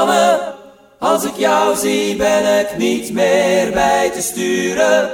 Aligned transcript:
Anne, 0.00 0.54
als 0.98 1.24
ik 1.24 1.36
jou 1.36 1.76
zie 1.76 2.16
ben 2.16 2.60
ik 2.60 2.76
niet 2.78 3.12
meer 3.12 3.70
bij 3.72 4.10
te 4.10 4.22
sturen. 4.22 5.10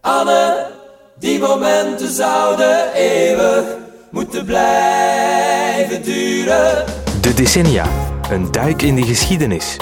Anne, 0.00 0.66
die 1.18 1.38
momenten 1.38 2.08
zouden 2.08 2.92
eeuwig 2.92 3.64
moeten 4.10 4.44
blijven 4.44 6.02
duren. 6.02 6.84
De 7.20 7.34
decennia, 7.34 7.86
een 8.30 8.52
duik 8.52 8.82
in 8.82 8.94
de 8.94 9.02
geschiedenis. 9.02 9.76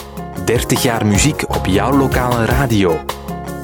30 0.44 0.82
jaar 0.82 1.06
muziek 1.06 1.42
op 1.48 1.66
jouw 1.66 1.92
lokale 1.92 2.44
radio. 2.44 2.96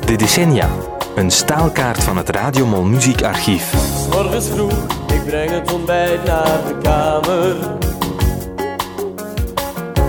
De 0.06 0.16
decennia, 0.16 0.68
een 1.14 1.30
staalkaart 1.30 2.02
van 2.02 2.16
het 2.16 2.28
Radiomol 2.28 2.82
Muziekarchief. 2.82 3.72
Morgens 4.10 4.46
vroeg, 4.46 4.86
ik 5.12 5.24
breng 5.24 5.50
het 5.50 5.72
ontbijt 5.72 6.24
naar 6.24 6.60
de 6.66 6.78
kamer. 6.82 7.56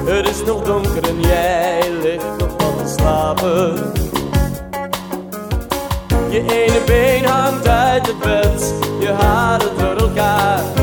Het 0.05 0.29
is 0.29 0.43
nog 0.43 0.63
donker 0.63 1.03
en 1.03 1.21
jij 1.21 1.91
ligt 2.01 2.37
nog 2.37 2.55
te 2.55 2.93
slapen. 2.97 3.93
Je 6.29 6.45
ene 6.49 6.81
been 6.85 7.25
hangt 7.25 7.67
uit 7.67 8.07
het 8.07 8.19
bed, 8.19 8.73
je 8.99 9.11
haren 9.11 9.77
door 9.77 9.95
elkaar. 9.95 10.74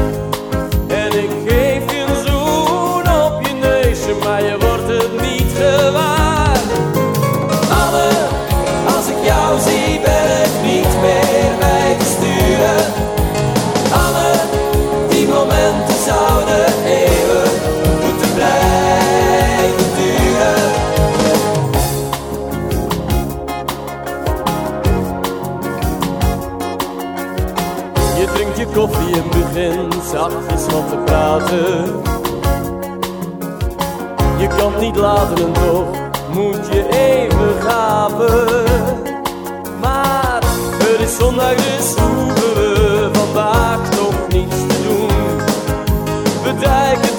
Zachtjes 30.12 30.66
wat 30.72 30.88
te 30.88 30.96
praten. 31.04 32.00
Je 34.38 34.46
kan 34.46 34.72
niet 34.80 34.96
laten 34.96 35.36
en 35.36 35.52
toch 35.52 35.86
moet 36.32 36.66
je 36.72 36.88
even 36.88 37.62
gapen. 37.62 38.46
Maar 39.80 40.42
het 40.78 41.00
is 41.00 41.16
zondag, 41.16 41.54
dus 41.54 41.94
hoeven 41.94 42.54
we 42.54 43.08
vandaag 43.12 43.78
nog 43.90 44.28
niets 44.28 44.56
te 44.68 44.82
doen. 44.88 45.36
We 46.42 46.54
duiken 46.60 47.11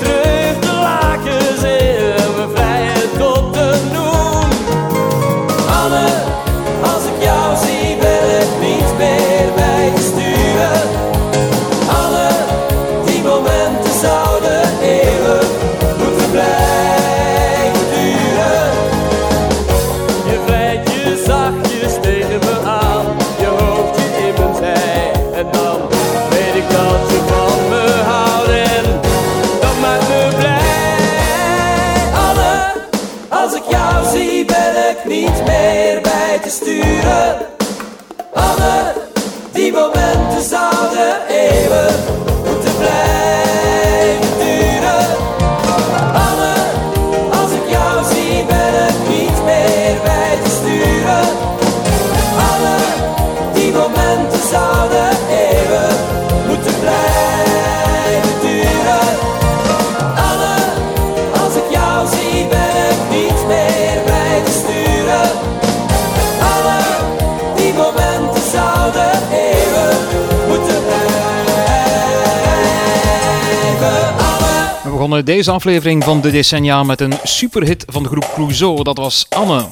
deze 75.33 75.51
aflevering 75.51 76.03
van 76.03 76.21
de 76.21 76.31
decennia 76.31 76.83
met 76.83 77.01
een 77.01 77.13
superhit 77.23 77.85
van 77.87 78.03
de 78.03 78.09
groep 78.09 78.31
Clouseau. 78.33 78.83
Dat 78.83 78.97
was 78.97 79.25
Anne. 79.29 79.65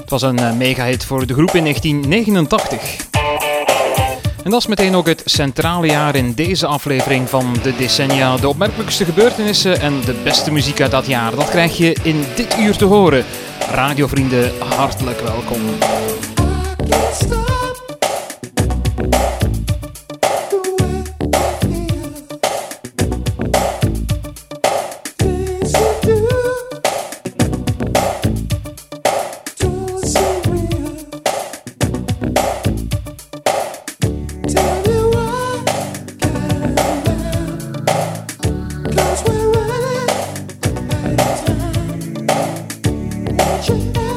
Het 0.00 0.10
was 0.10 0.22
een 0.22 0.38
eh, 0.38 0.56
megahit 0.56 1.04
voor 1.04 1.26
de 1.26 1.34
groep 1.34 1.54
in 1.54 1.62
1989. 1.62 3.06
En 4.44 4.50
dat 4.50 4.60
is 4.60 4.66
meteen 4.66 4.94
ook 4.94 5.06
het 5.06 5.22
centrale 5.24 5.86
jaar 5.86 6.14
in 6.14 6.32
deze 6.34 6.66
aflevering 6.66 7.28
van 7.28 7.56
de 7.62 7.76
decennia. 7.76 8.36
De 8.36 8.48
opmerkelijkste 8.48 9.04
gebeurtenissen 9.04 9.80
en 9.80 10.00
de 10.04 10.14
beste 10.24 10.52
muziek 10.52 10.80
uit 10.80 10.90
dat 10.90 11.06
jaar. 11.06 11.34
Dat 11.34 11.50
krijg 11.50 11.76
je 11.76 11.96
in 12.02 12.24
dit 12.36 12.58
uur 12.58 12.76
te 12.76 12.84
horen. 12.84 13.24
Radiovrienden, 13.70 14.52
hartelijk 14.76 15.20
welkom. 15.20 15.60
Let 43.58 43.70
you. 43.70 44.07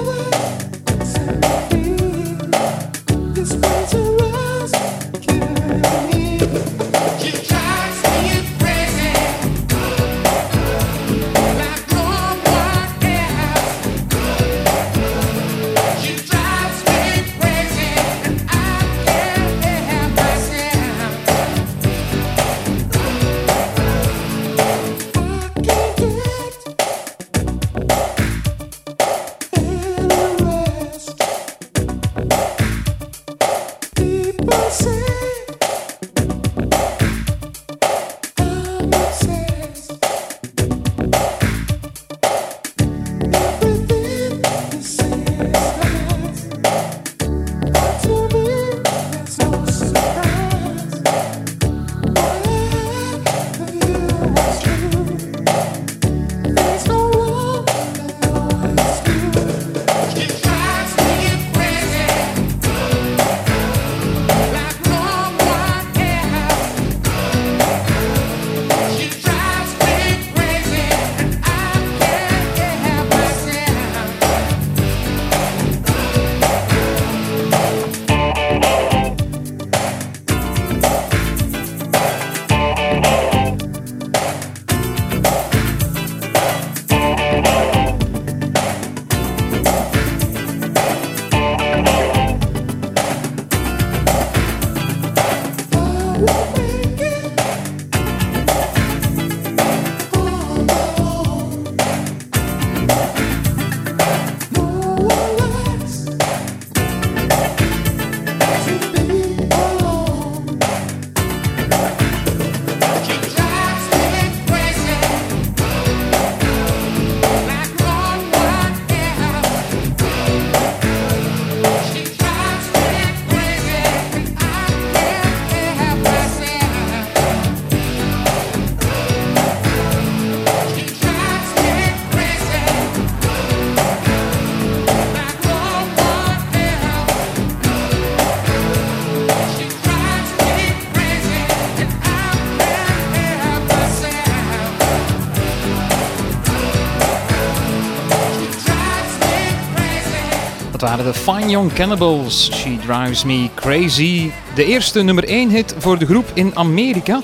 Waren 150.98 151.14
de 151.14 151.20
Fine 151.20 151.50
Young 151.50 151.74
Cannibals. 151.74 152.50
She 152.54 152.78
Drives 152.86 153.24
Me 153.24 153.50
Crazy. 153.56 154.30
De 154.56 154.66
eerste 154.66 155.02
nummer 155.02 155.24
1 155.24 155.50
hit 155.50 155.76
voor 155.78 156.00
de 156.00 156.06
groep 156.06 156.32
in 156.34 156.56
Amerika. 156.56 157.22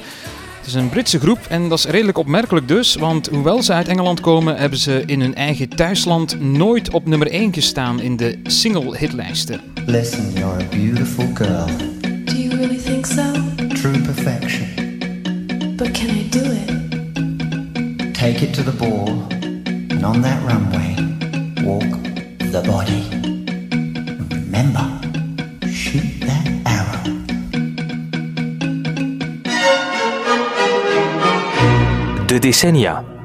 Het 0.58 0.68
is 0.68 0.74
een 0.74 0.90
Britse 0.90 1.20
groep 1.20 1.40
en 1.50 1.70
dat 1.70 1.78
is 1.78 1.86
redelijk 1.86 2.18
opmerkelijk 2.18 2.68
dus, 2.68 2.96
want 2.96 3.28
hoewel 3.28 3.64
ze 3.64 3.74
uit 3.74 3.88
Engeland 3.88 4.20
komen, 4.20 4.58
hebben 4.58 4.80
ze 4.80 5.04
in 5.06 5.22
hun 5.22 5.36
eigen 5.36 5.70
thuisland 5.70 6.42
nooit 6.42 6.94
op 6.94 7.08
nummer 7.08 7.32
1 7.32 7.54
gestaan 7.54 8.02
in 8.02 8.18
de 8.18 8.40
single 8.44 8.98
hitlijsten. 8.98 9.62
Listen, 9.86 10.34
you're 10.34 10.64
a 10.64 10.68
beautiful 10.70 11.26
girl. 11.34 11.66
Do 12.26 12.34
you 12.34 12.56
really 12.56 12.78
think 12.78 13.06
so? 13.06 13.24
True 13.74 14.02
perfection. 14.02 14.68
But 15.76 15.92
can 15.92 16.10
I 16.10 16.30
do 16.30 16.40
it? 16.40 18.14
Take 18.14 18.46
it 18.46 18.54
to 18.54 18.64
the 18.64 18.74
ball, 18.78 19.10
and 19.90 20.04
on 20.04 20.22
that 20.22 20.38
runway, 20.48 20.96
walk 21.64 21.98
the 22.52 22.62
body. 22.66 22.97
Decennia. 32.48 33.17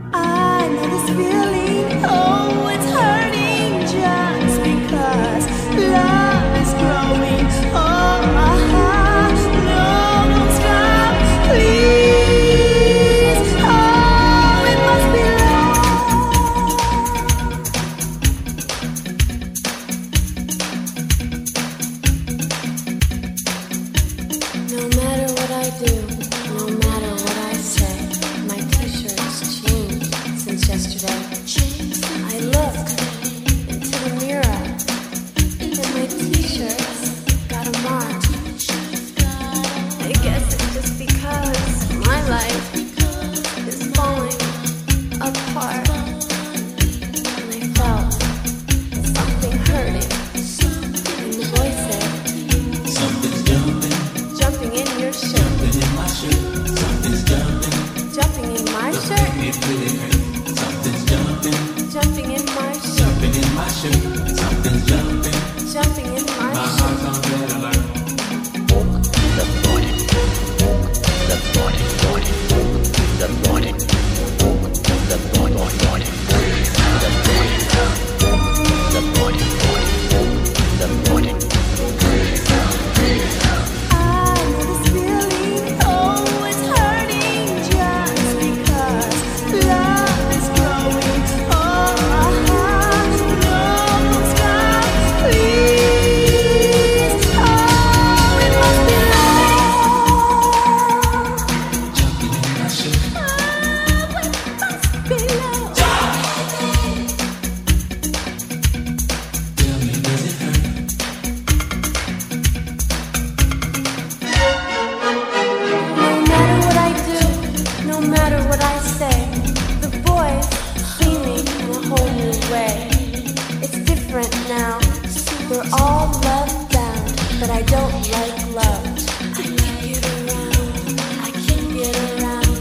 We're 125.52 125.68
all 125.74 126.08
love 126.24 126.70
bound, 126.70 127.12
but 127.38 127.50
I 127.50 127.60
don't 127.60 127.92
like 128.10 128.54
love. 128.54 128.86
I 129.20 129.36
can't 129.36 129.82
get 129.84 130.02
around. 130.08 131.00
I 131.20 131.30
can't 131.44 131.68
get 131.76 131.94
around. 132.08 132.56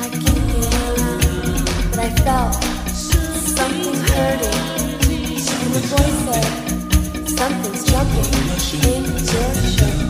I 0.00 0.08
can't 0.08 0.46
get 0.48 0.74
around. 0.88 1.90
But 1.90 1.98
I 1.98 2.10
felt 2.24 2.54
something 3.58 4.00
hurting, 4.08 4.58
and 5.60 5.74
the 5.74 5.82
said, 6.24 7.28
"Something's 7.28 7.84
jumping 7.84 8.32
in 8.32 9.04
your 9.04 9.54
shirt." 9.76 10.09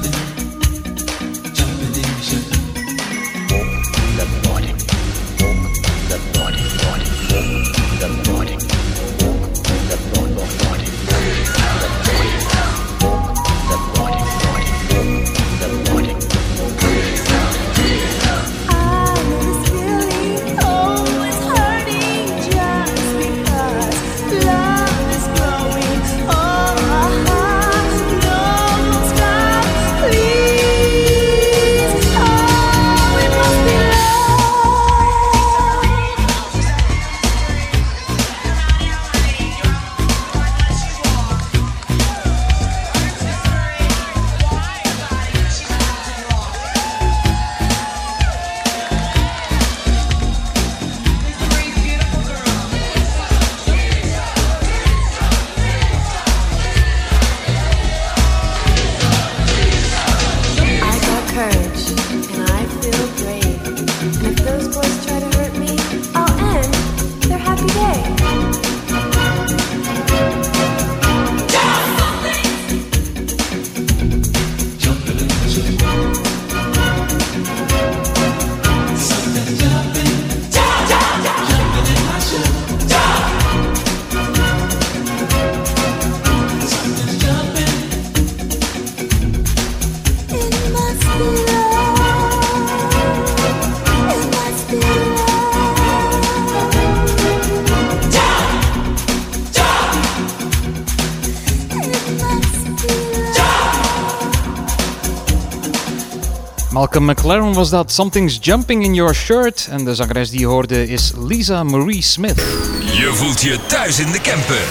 Malcolm 106.80 107.04
McLaren 107.04 107.52
was 107.52 107.70
dat 107.70 107.92
Something's 107.92 108.38
Jumping 108.40 108.84
in 108.84 108.94
Your 108.94 109.14
Shirt. 109.14 109.68
En 109.70 109.84
de 109.84 109.94
zangeres 109.94 110.30
die 110.30 110.40
je 110.40 110.46
hoorde 110.46 110.88
is 110.88 111.12
Lisa 111.16 111.62
Marie 111.62 112.02
Smith. 112.02 112.36
Je 112.82 113.10
voelt 113.12 113.40
je 113.40 113.58
thuis 113.66 113.98
in 113.98 114.12
de 114.12 114.20
camper. 114.20 114.64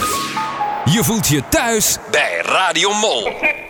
Je 0.94 1.04
voelt 1.04 1.28
je 1.28 1.44
thuis 1.50 1.98
bij 2.12 2.42
Radio 2.44 2.94
Mol. 2.94 3.32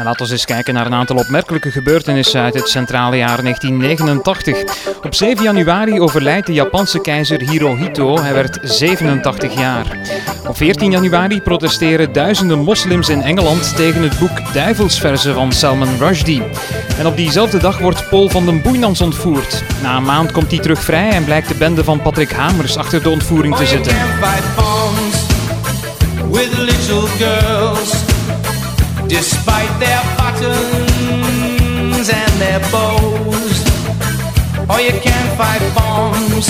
En 0.00 0.06
laten 0.06 0.26
we 0.26 0.32
eens 0.32 0.44
kijken 0.44 0.74
naar 0.74 0.86
een 0.86 0.94
aantal 0.94 1.16
opmerkelijke 1.16 1.70
gebeurtenissen 1.70 2.40
uit 2.40 2.54
het 2.54 2.68
centrale 2.68 3.16
jaar 3.16 3.42
1989. 3.42 4.62
Op 5.02 5.14
7 5.14 5.44
januari 5.44 6.00
overlijdt 6.00 6.46
de 6.46 6.52
Japanse 6.52 7.00
keizer 7.00 7.40
Hirohito. 7.50 8.20
Hij 8.20 8.34
werd 8.34 8.58
87 8.62 9.54
jaar. 9.54 9.98
Op 10.48 10.56
14 10.56 10.90
januari 10.90 11.40
protesteren 11.40 12.12
duizenden 12.12 12.58
moslims 12.58 13.08
in 13.08 13.22
Engeland 13.22 13.76
tegen 13.76 14.02
het 14.02 14.18
boek 14.18 14.52
Duivelsverzen 14.52 15.34
van 15.34 15.52
Salman 15.52 15.98
Rushdie. 15.98 16.42
En 16.98 17.06
op 17.06 17.16
diezelfde 17.16 17.58
dag 17.58 17.78
wordt 17.78 18.08
Paul 18.08 18.28
van 18.28 18.44
den 18.44 18.62
Boeinans 18.62 19.00
ontvoerd. 19.00 19.62
Na 19.82 19.96
een 19.96 20.02
maand 20.02 20.32
komt 20.32 20.50
hij 20.50 20.60
terug 20.60 20.82
vrij 20.82 21.10
en 21.10 21.24
blijkt 21.24 21.48
de 21.48 21.54
bende 21.54 21.84
van 21.84 22.02
Patrick 22.02 22.30
Hamers 22.30 22.76
achter 22.76 23.02
de 23.02 23.10
ontvoering 23.10 23.56
te 23.56 23.66
zitten. 23.66 23.94
Despite 29.10 29.72
their 29.80 30.00
buttons 30.16 32.08
and 32.08 32.32
their 32.40 32.60
bows. 32.70 33.56
Or 34.70 34.80
you 34.80 34.92
can't 35.00 35.30
fight 35.36 35.62
bombs 35.74 36.46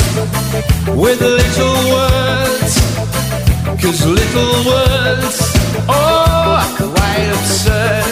with 0.95 1.23
little 1.23 1.79
words, 1.95 2.75
cause 3.81 4.05
little 4.05 4.55
words, 4.71 5.39
are 5.89 6.67
quite 6.77 7.29
absurd. 7.33 8.10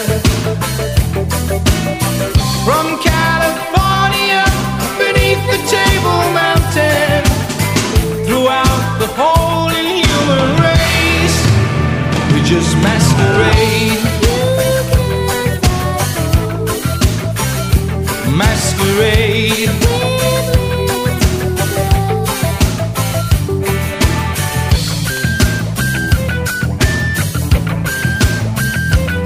Masquerade. 18.89 19.69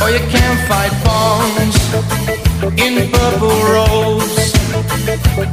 Or 0.01 0.07
oh, 0.07 0.11
you 0.11 0.19
can't 0.29 0.59
fight 0.67 0.93
bombs 1.05 1.77
in 2.77 3.09
purple 3.11 3.57
robes. 3.71 4.53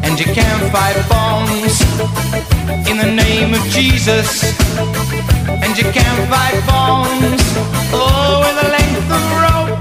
And 0.03 0.19
you 0.19 0.27
can't 0.27 0.73
fight 0.73 0.97
bombs 1.09 1.81
in 2.89 2.99
the 2.99 3.11
name 3.15 3.55
of 3.55 3.63
Jesus. 3.69 4.43
And 5.47 5.77
you 5.79 5.85
can't 5.93 6.29
fight 6.29 6.61
bombs, 6.67 7.43
oh, 7.93 8.41
with 8.43 8.65
a 8.65 8.71
length 8.77 9.11
of 9.19 9.25
rope. 9.45 9.79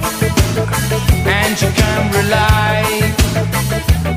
And 1.25 1.59
you 1.62 1.69
can 1.71 2.12
rely 2.13 2.98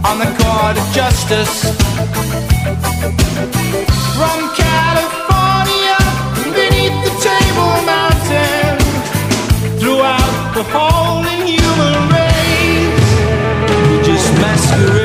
on 0.04 0.18
the 0.18 0.30
court 0.40 0.76
of 0.78 0.86
justice. 0.92 1.54
From 4.16 4.38
California, 4.54 5.98
beneath 6.58 6.96
the 7.06 7.14
Table 7.28 7.74
Mountain, 7.92 8.78
throughout 9.78 10.54
the 10.54 10.64
whole 10.72 11.22
human 11.46 11.96
race, 12.14 13.00
we 13.88 14.02
just 14.04 14.32
masquerade. 14.40 15.01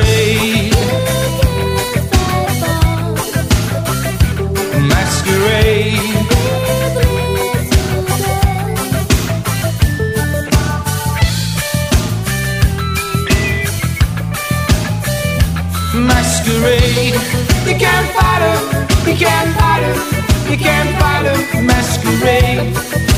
Can't 19.28 19.52
fight 19.60 19.84
him. 19.88 19.98
You 20.50 20.58
can't 20.58 20.92
fight 21.00 21.26
him. 21.30 21.66
Masquerade. 21.70 22.68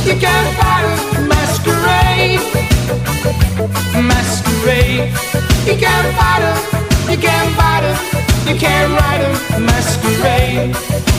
You 0.08 0.16
can't 0.26 0.50
fight 0.60 0.86
him. 0.90 1.28
Masquerade. 1.32 2.42
Masquerade. 4.10 5.06
You 5.68 5.76
can't 5.84 6.10
fight 6.18 6.44
him. 6.48 6.58
You 7.12 7.18
can't 7.26 7.50
fight 7.58 7.84
him. 7.90 7.98
You 8.50 8.56
can't 8.64 8.92
ride 9.00 9.24
him. 9.28 9.36
Masquerade. 9.70 10.74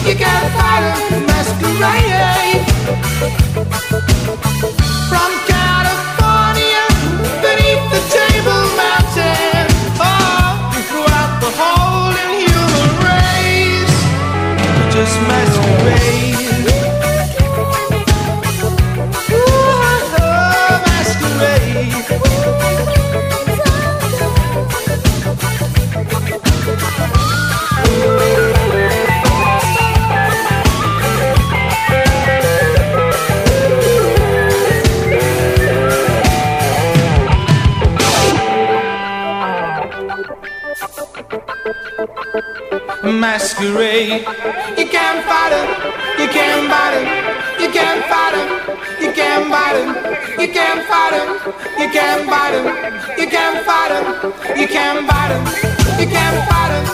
You 0.09 0.15
can't 0.23 0.49
fight 0.57 0.85
him. 0.89 1.27
Masquerade. 1.31 2.63
From 5.11 5.31
California, 5.55 6.85
beneath 7.45 7.85
the 7.95 8.03
Table 8.17 8.65
Mountain, 8.81 9.60
just 15.01 15.19
masquerade. 15.23 16.60
Masquerade. 43.31 44.27
You 44.77 44.87
can't 44.95 45.21
fight 45.29 45.53
him. 45.55 45.69
You 46.21 46.29
can't 46.37 46.65
fight 46.71 46.95
him. 46.99 47.07
You 47.63 47.69
can't 47.71 48.03
fight 48.11 48.35
him. 48.35 48.49
You 49.03 49.13
can't 49.13 49.47
fight 49.53 49.77
him. 49.79 49.89
You 50.41 50.49
can't 50.59 50.83
fight 50.91 51.15
him. 51.19 51.29
You 51.79 51.89
can't 51.97 52.25
fight 52.31 52.55
him. 52.59 52.67
You 53.21 53.29
can't 53.29 53.59
fight 53.69 53.93
him. 53.95 54.05
You 54.59 54.67
can't 54.67 55.01
fight 55.09 55.31
him. 55.35 55.45
You 56.01 56.09
can't 56.15 56.41
fight 56.49 56.73
him. 56.75 56.85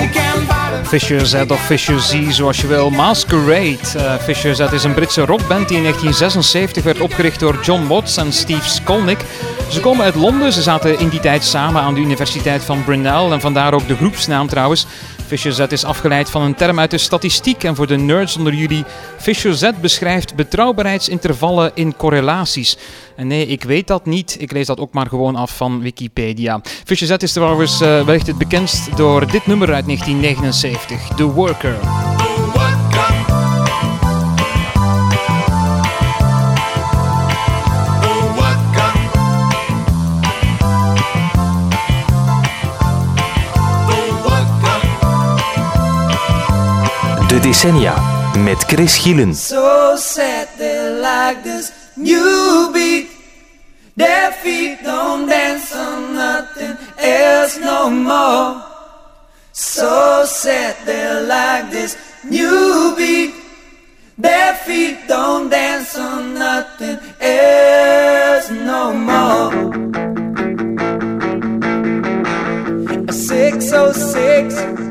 You 0.00 0.08
can't 0.12 0.42
fight 0.46 0.72
him. 0.74 0.84
Fisher 0.84 1.26
Z 1.26 1.34
of 1.48 1.60
Fisher 1.60 2.00
Z, 2.00 2.30
zoals 2.30 2.60
je 2.60 2.66
wil. 2.66 2.90
Masquerade. 2.90 3.78
Eh, 3.96 4.14
Fisher 4.14 4.54
Z 4.54 4.60
is 4.60 4.84
een 4.84 4.94
Britse 4.94 5.24
rockband 5.24 5.68
die 5.68 5.76
in 5.76 5.82
1976 5.82 6.84
werd 6.84 7.00
opgericht 7.00 7.40
door 7.40 7.58
John 7.62 7.86
Watts 7.86 8.16
en 8.16 8.32
Steve 8.32 8.68
Skolnick. 8.68 9.20
Ze 9.68 9.80
komen 9.80 10.04
uit 10.04 10.14
Londen. 10.14 10.52
Ze 10.52 10.62
zaten 10.62 10.98
in 10.98 11.08
die 11.08 11.20
tijd 11.20 11.44
samen 11.44 11.82
aan 11.82 11.94
de 11.94 12.00
Universiteit 12.00 12.64
van 12.64 12.84
Brunel 12.84 13.32
en 13.32 13.40
vandaar 13.40 13.74
ook 13.74 13.88
de 13.88 13.96
groepsnaam 13.96 14.48
trouwens. 14.48 14.86
Fisher 15.30 15.52
Z 15.52 15.58
is 15.58 15.84
afgeleid 15.84 16.30
van 16.30 16.42
een 16.42 16.54
term 16.54 16.78
uit 16.78 16.90
de 16.90 16.98
statistiek 16.98 17.64
en 17.64 17.76
voor 17.76 17.86
de 17.86 17.96
nerds 17.96 18.36
onder 18.36 18.54
jullie, 18.54 18.84
Fisher 19.18 19.54
Z 19.54 19.70
beschrijft 19.80 20.34
betrouwbaarheidsintervallen 20.34 21.70
in 21.74 21.96
correlaties. 21.96 22.76
En 23.16 23.26
nee, 23.26 23.46
ik 23.46 23.64
weet 23.64 23.86
dat 23.86 24.06
niet. 24.06 24.36
Ik 24.40 24.52
lees 24.52 24.66
dat 24.66 24.80
ook 24.80 24.92
maar 24.92 25.06
gewoon 25.06 25.36
af 25.36 25.56
van 25.56 25.80
Wikipedia. 25.80 26.60
Fisher 26.84 27.06
Z 27.06 27.22
is 27.22 27.32
trouwens 27.32 27.80
eh, 27.80 28.04
wellicht 28.04 28.26
het 28.26 28.38
bekendst 28.38 28.96
door 28.96 29.30
dit 29.30 29.46
nummer 29.46 29.74
uit 29.74 29.84
1979, 29.84 31.08
The 31.16 31.24
Worker. 31.24 31.78
Decennia 47.50 47.94
met 48.38 48.64
Chris 48.66 49.02
Gielen. 49.02 49.34
So 49.34 49.96
sad 49.96 50.48
they 50.56 51.00
like 51.00 51.42
this 51.42 51.72
new 51.96 52.70
beat. 52.72 53.08
Their 53.96 54.30
feet 54.32 54.78
don't 54.84 55.28
dance 55.28 55.74
on 55.74 56.14
nothing 56.14 56.76
else 56.96 57.58
no 57.58 57.90
more. 57.90 58.62
So 59.52 60.24
sad 60.26 60.76
they 60.86 61.26
like 61.26 61.70
this 61.72 61.96
new 62.22 62.94
beat. 62.96 63.34
Their 64.16 64.54
feet 64.54 64.98
don't 65.08 65.50
dance 65.50 65.98
on 65.98 66.34
nothing 66.34 66.98
else 67.20 68.48
no 68.50 68.92
more. 68.94 69.50
A 73.08 73.12
606 73.12 74.89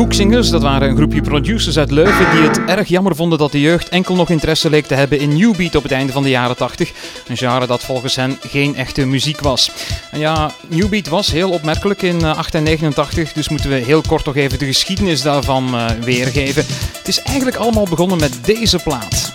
De 0.00 0.06
Sam 0.06 0.18
Cooke 0.18 0.30
Singers, 0.30 0.50
dat 0.50 0.62
waren 0.62 0.88
een 0.88 0.96
groepje 0.96 1.20
producers 1.20 1.78
uit 1.78 1.90
Leuven 1.90 2.30
die 2.30 2.40
het 2.40 2.60
erg 2.64 2.88
jammer 2.88 3.16
vonden 3.16 3.38
dat 3.38 3.52
de 3.52 3.60
jeugd 3.60 3.88
enkel 3.88 4.14
nog 4.14 4.30
interesse 4.30 4.70
leek 4.70 4.86
te 4.86 4.94
hebben 4.94 5.18
in 5.18 5.36
New 5.36 5.56
Beat 5.56 5.74
op 5.74 5.82
het 5.82 5.92
einde 5.92 6.12
van 6.12 6.22
de 6.22 6.28
jaren 6.28 6.56
80. 6.56 6.92
Een 7.28 7.36
genre 7.36 7.66
dat 7.66 7.82
volgens 7.82 8.16
hen 8.16 8.38
geen 8.40 8.76
echte 8.76 9.06
muziek 9.06 9.40
was. 9.40 9.70
En 10.10 10.18
ja, 10.18 10.50
New 10.68 10.88
Beat 10.88 11.08
was 11.08 11.30
heel 11.30 11.50
opmerkelijk 11.50 12.02
in 12.02 12.24
eh, 12.24 12.52
89, 12.52 13.32
dus 13.32 13.48
moeten 13.48 13.70
we 13.70 13.76
heel 13.76 14.02
kort 14.08 14.24
nog 14.24 14.36
even 14.36 14.58
de 14.58 14.66
geschiedenis 14.66 15.22
daarvan 15.22 15.74
eh, 15.74 15.90
weergeven. 16.04 16.64
Het 16.98 17.08
is 17.08 17.22
eigenlijk 17.22 17.56
allemaal 17.56 17.86
begonnen 17.88 18.18
met 18.18 18.38
deze 18.44 18.78
plaat. 18.78 19.32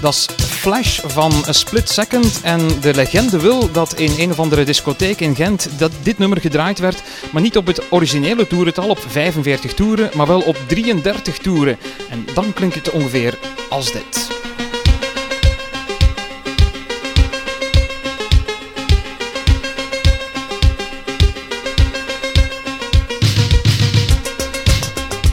Dat 0.00 0.14
is 0.14 0.28
Flash 0.62 1.00
van 1.04 1.32
A 1.48 1.52
Split 1.52 1.88
Second. 1.88 2.40
En 2.42 2.80
de 2.80 2.94
legende 2.94 3.40
wil 3.40 3.72
dat 3.72 3.94
in 3.94 4.12
een 4.18 4.30
of 4.30 4.38
andere 4.38 4.64
discotheek 4.64 5.20
in 5.20 5.34
Gent 5.34 5.68
dat 5.78 5.92
dit 6.02 6.18
nummer 6.18 6.40
gedraaid 6.40 6.78
werd. 6.78 7.02
Maar 7.32 7.42
niet 7.42 7.56
op 7.56 7.66
het 7.66 7.92
originele 7.92 8.46
toerental 8.46 8.88
op 8.88 8.98
45 9.08 9.74
toeren, 9.74 10.10
maar 10.14 10.26
wel 10.26 10.40
op 10.40 10.56
33 10.66 11.38
toeren. 11.38 11.78
En 12.10 12.26
dan 12.34 12.52
klinkt 12.52 12.74
het 12.74 12.90
ongeveer 12.90 13.38
als 13.68 13.92
dit. 13.92 14.30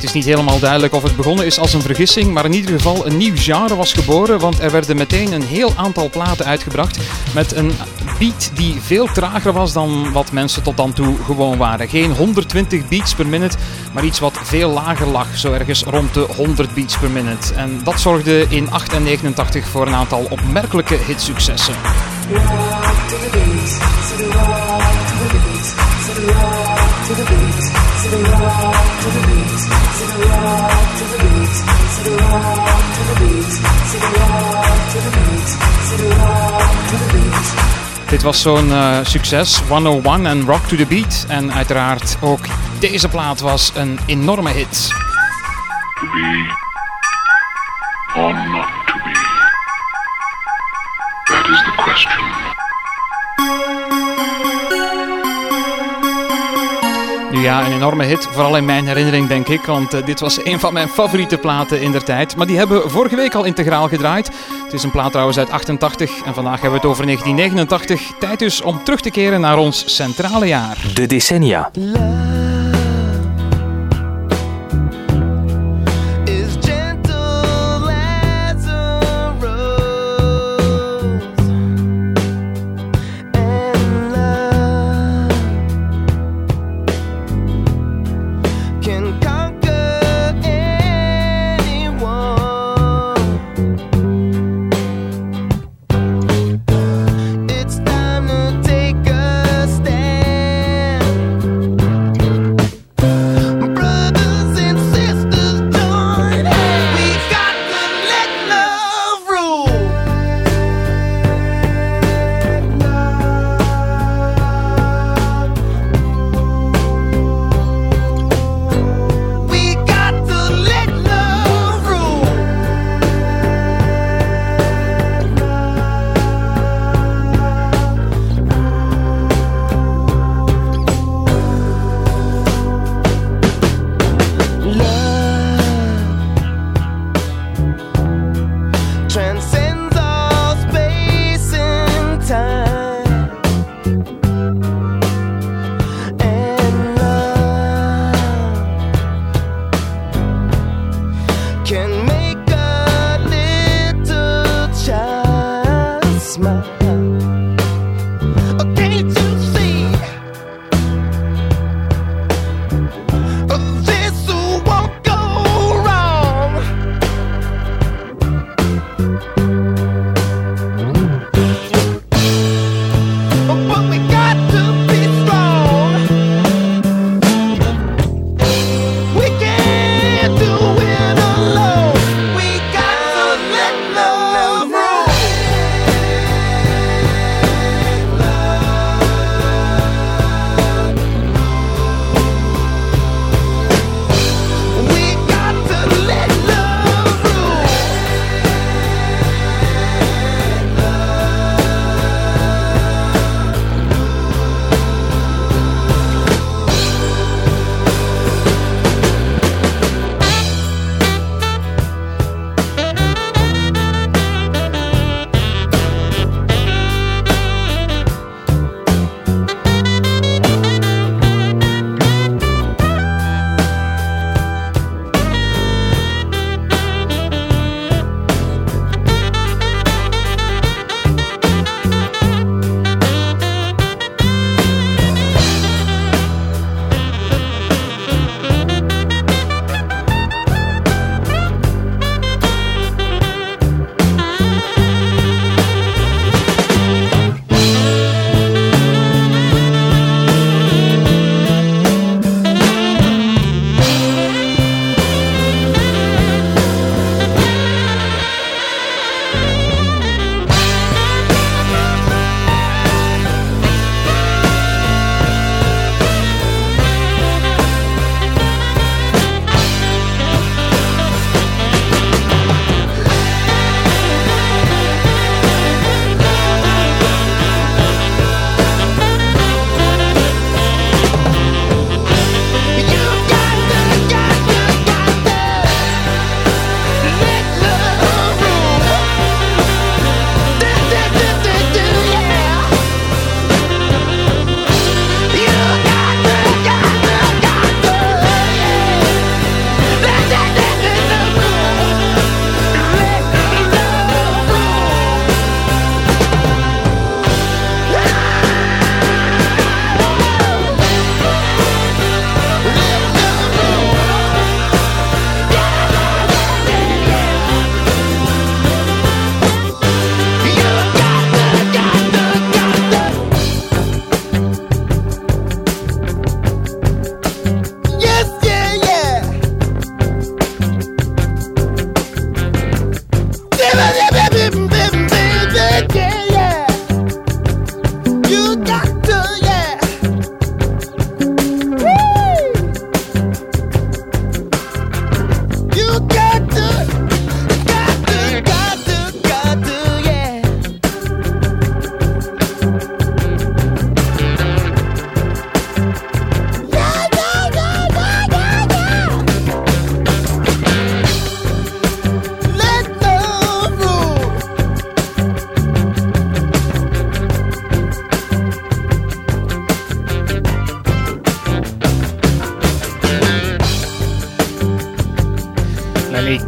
Is 0.09 0.15
niet 0.15 0.35
helemaal 0.35 0.59
duidelijk 0.59 0.93
of 0.93 1.03
het 1.03 1.15
begonnen 1.15 1.45
is 1.45 1.59
als 1.59 1.73
een 1.73 1.81
vergissing, 1.81 2.33
maar 2.33 2.45
in 2.45 2.53
ieder 2.53 2.71
geval 2.71 3.05
een 3.05 3.17
nieuw 3.17 3.35
genre 3.35 3.75
was 3.75 3.93
geboren, 3.93 4.39
want 4.39 4.59
er 4.59 4.71
werden 4.71 4.97
meteen 4.97 5.31
een 5.31 5.43
heel 5.43 5.73
aantal 5.75 6.09
platen 6.09 6.45
uitgebracht 6.45 6.99
met 7.33 7.55
een 7.55 7.71
beat 8.19 8.51
die 8.53 8.81
veel 8.81 9.07
trager 9.13 9.53
was 9.53 9.73
dan 9.73 10.11
wat 10.11 10.31
mensen 10.31 10.63
tot 10.63 10.77
dan 10.77 10.93
toe 10.93 11.15
gewoon 11.25 11.57
waren. 11.57 11.89
Geen 11.89 12.11
120 12.11 12.87
beats 12.87 13.15
per 13.15 13.27
minute, 13.27 13.57
maar 13.93 14.03
iets 14.03 14.19
wat 14.19 14.39
veel 14.43 14.69
lager 14.69 15.07
lag, 15.07 15.37
zo 15.37 15.53
ergens 15.53 15.83
rond 15.83 16.13
de 16.13 16.27
100 16.35 16.73
beats 16.73 16.97
per 16.97 17.09
minute. 17.09 17.53
En 17.53 17.81
dat 17.83 17.99
zorgde 17.99 18.45
in 18.49 18.71
8 18.71 18.93
en 18.93 19.03
89 19.03 19.67
voor 19.67 19.87
een 19.87 19.95
aantal 19.95 20.27
opmerkelijke 20.29 20.95
hitsuccessen. 21.07 21.73
Dit 38.09 38.21
was 38.21 38.41
zo'n 38.41 38.71
eh, 38.71 38.97
succes, 39.03 39.59
101 39.59 40.25
en 40.25 40.45
Rock 40.45 40.67
to 40.67 40.75
the 40.75 40.85
Beat. 40.85 41.25
En 41.27 41.53
uiteraard 41.53 42.17
ook 42.21 42.45
deze 42.79 43.07
plaat 43.07 43.39
was 43.39 43.71
een 43.75 43.99
enorme 44.05 44.49
hit. 44.49 44.87
To 45.99 46.11
be 46.11 46.57
or 48.15 48.33
not 48.33 48.67
to 48.85 48.93
be? 49.03 49.13
That 51.23 51.49
is 51.49 51.63
the 51.63 51.73
question. 51.75 52.58
Ja, 57.41 57.65
een 57.65 57.73
enorme 57.73 58.03
hit, 58.03 58.27
vooral 58.31 58.57
in 58.57 58.65
mijn 58.65 58.87
herinnering 58.87 59.27
denk 59.27 59.47
ik, 59.47 59.65
want 59.65 59.93
eh, 59.93 60.05
dit 60.05 60.19
was 60.19 60.45
een 60.45 60.59
van 60.59 60.73
mijn 60.73 60.89
favoriete 60.89 61.37
platen 61.37 61.81
in 61.81 61.91
der 61.91 62.03
tijd. 62.03 62.35
Maar 62.35 62.47
die 62.47 62.57
hebben 62.57 62.83
we 62.83 62.89
vorige 62.89 63.15
week 63.15 63.33
al 63.33 63.43
integraal 63.43 63.87
gedraaid. 63.87 64.29
Het 64.63 64.73
is 64.73 64.83
een 64.83 64.91
plaat 64.91 65.11
trouwens 65.11 65.37
uit 65.37 65.49
88 65.49 66.23
en 66.23 66.33
vandaag 66.33 66.61
hebben 66.61 66.71
we 66.71 66.75
het 66.75 66.85
over 66.85 67.05
1989. 67.05 68.17
Tijd 68.19 68.39
dus 68.39 68.61
om 68.61 68.83
terug 68.83 69.01
te 69.01 69.11
keren 69.11 69.41
naar 69.41 69.57
ons 69.57 69.95
centrale 69.95 70.47
jaar. 70.47 70.77
De 70.93 71.05
decennia. 71.05 71.71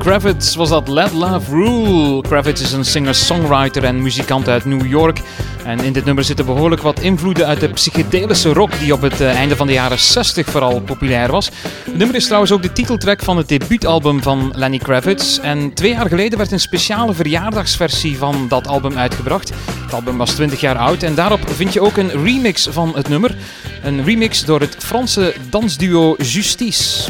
Kravitz 0.01 0.55
was 0.55 0.69
dat 0.69 0.87
Let 0.87 1.11
Love 1.11 1.51
Rule. 1.51 2.21
Kravitz 2.21 2.61
is 2.61 2.71
een 2.71 2.85
singer-songwriter 2.85 3.83
en 3.83 4.01
muzikant 4.01 4.47
uit 4.47 4.65
New 4.65 4.85
York. 4.85 5.21
En 5.65 5.79
in 5.79 5.93
dit 5.93 6.05
nummer 6.05 6.23
zitten 6.23 6.45
behoorlijk 6.45 6.81
wat 6.81 6.99
invloeden 6.99 7.47
uit 7.47 7.59
de 7.59 7.69
psychedelische 7.69 8.53
rock 8.53 8.79
die 8.79 8.93
op 8.93 9.01
het 9.01 9.21
eh, 9.21 9.35
einde 9.35 9.55
van 9.55 9.67
de 9.67 9.73
jaren 9.73 9.99
60 9.99 10.45
vooral 10.45 10.81
populair 10.81 11.31
was. 11.31 11.49
Het 11.85 11.97
nummer 11.97 12.15
is 12.15 12.25
trouwens 12.25 12.51
ook 12.51 12.61
de 12.61 12.71
titeltrack 12.71 13.23
van 13.23 13.37
het 13.37 13.47
debuutalbum 13.47 14.21
van 14.21 14.51
Lenny 14.55 14.77
Kravitz. 14.77 15.37
En 15.37 15.73
twee 15.73 15.91
jaar 15.91 16.07
geleden 16.07 16.37
werd 16.37 16.51
een 16.51 16.59
speciale 16.59 17.13
verjaardagsversie 17.13 18.17
van 18.17 18.47
dat 18.47 18.67
album 18.67 18.97
uitgebracht. 18.97 19.51
Het 19.83 19.93
album 19.93 20.17
was 20.17 20.31
20 20.31 20.61
jaar 20.61 20.77
oud 20.77 21.03
en 21.03 21.15
daarop 21.15 21.49
vind 21.49 21.73
je 21.73 21.81
ook 21.81 21.97
een 21.97 22.23
remix 22.23 22.67
van 22.71 22.95
het 22.95 23.09
nummer. 23.09 23.35
Een 23.83 24.03
remix 24.03 24.45
door 24.45 24.59
het 24.59 24.75
Franse 24.79 25.35
dansduo 25.49 26.15
Justice. 26.17 27.09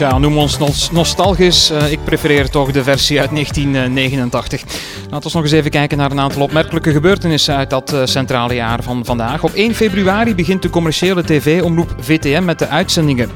Tja, 0.00 0.18
noem 0.18 0.38
ons 0.38 0.58
nos- 0.58 0.90
nostalgisch. 0.90 1.70
Eh, 1.70 1.92
ik 1.92 2.04
prefereer 2.04 2.50
toch 2.50 2.72
de 2.72 2.82
versie 2.82 3.20
uit 3.20 3.30
1989. 3.30 4.62
Laten 5.10 5.30
we 5.30 5.36
nog 5.36 5.42
eens 5.42 5.52
even 5.52 5.70
kijken 5.70 5.98
naar 5.98 6.10
een 6.10 6.20
aantal 6.20 6.42
opmerkelijke 6.42 6.92
gebeurtenissen 6.92 7.56
uit 7.56 7.70
dat 7.70 7.92
eh, 7.92 8.00
centrale 8.04 8.54
jaar 8.54 8.82
van 8.82 9.04
vandaag. 9.04 9.42
Op 9.42 9.52
1 9.54 9.74
februari 9.74 10.34
begint 10.34 10.62
de 10.62 10.70
commerciële 10.70 11.24
tv-omroep 11.24 11.94
VTM 12.00 12.44
met 12.44 12.58
de 12.58 12.68
uitzendingen. 12.68 13.30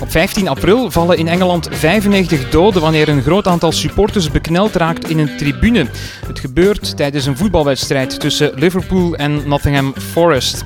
Op 0.00 0.10
15 0.10 0.48
april 0.48 0.90
vallen 0.90 1.18
in 1.18 1.28
Engeland 1.28 1.68
95 1.70 2.48
doden 2.48 2.82
wanneer 2.82 3.08
een 3.08 3.22
groot 3.22 3.46
aantal 3.46 3.72
supporters 3.72 4.30
bekneld 4.30 4.74
raakt 4.74 5.10
in 5.10 5.18
een 5.18 5.36
tribune. 5.36 5.86
Het 6.26 6.38
gebeurt 6.38 6.96
tijdens 6.96 7.26
een 7.26 7.36
voetbalwedstrijd 7.36 8.20
tussen 8.20 8.52
Liverpool 8.54 9.14
en 9.14 9.48
Nottingham 9.48 9.94
Forest. 10.12 10.64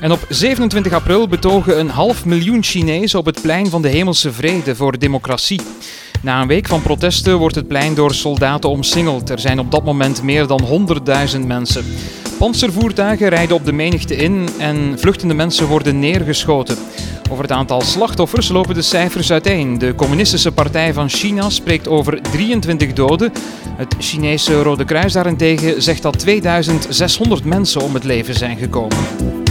En 0.00 0.12
op 0.12 0.26
27 0.28 0.92
april 0.92 1.28
betogen 1.28 1.78
een 1.78 1.88
half 1.88 2.24
miljoen 2.24 2.62
Chinezen 2.62 3.18
op 3.18 3.26
het 3.26 3.42
plein 3.42 3.66
van 3.66 3.82
de 3.82 3.88
Hemelse 3.88 4.32
Vrede 4.32 4.76
voor 4.76 4.98
democratie. 4.98 5.60
Na 6.22 6.40
een 6.40 6.48
week 6.48 6.66
van 6.68 6.82
protesten 6.82 7.38
wordt 7.38 7.54
het 7.54 7.68
plein 7.68 7.94
door 7.94 8.14
soldaten 8.14 8.70
omsingeld. 8.70 9.30
Er 9.30 9.38
zijn 9.38 9.58
op 9.58 9.70
dat 9.70 9.84
moment 9.84 10.22
meer 10.22 10.46
dan 10.46 10.88
100.000 11.34 11.40
mensen. 11.46 11.84
Panzervoertuigen 12.38 13.28
rijden 13.28 13.56
op 13.56 13.64
de 13.64 13.72
menigte 13.72 14.16
in 14.16 14.48
en 14.58 14.94
vluchtende 14.98 15.34
mensen 15.34 15.66
worden 15.66 15.98
neergeschoten. 15.98 16.76
Over 17.30 17.42
het 17.42 17.52
aantal 17.52 17.80
slachtoffers 17.80 18.48
lopen 18.48 18.74
de 18.74 18.82
cijfers 18.82 19.32
uiteen. 19.32 19.78
De 19.78 19.94
Communistische 19.94 20.52
Partij 20.52 20.92
van 20.92 21.08
China 21.08 21.50
spreekt 21.50 21.88
over 21.88 22.22
23 22.22 22.92
doden. 22.92 23.32
Het 23.76 23.94
Chinese 23.98 24.62
Rode 24.62 24.84
Kruis 24.84 25.12
daarentegen 25.12 25.82
zegt 25.82 26.02
dat 26.02 26.18
2600 26.18 27.44
mensen 27.44 27.80
om 27.80 27.94
het 27.94 28.04
leven 28.04 28.34
zijn 28.34 28.56
gekomen. 28.56 29.47